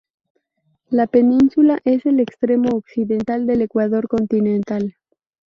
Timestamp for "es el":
1.85-2.19